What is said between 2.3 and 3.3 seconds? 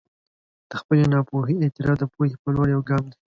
په لور یو ګام دی.